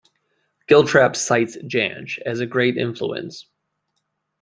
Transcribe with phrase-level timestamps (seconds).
[0.67, 3.45] Giltrap cites Jansch as a great influence.